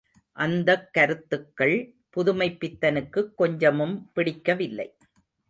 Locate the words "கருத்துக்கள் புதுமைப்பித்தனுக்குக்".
0.93-3.35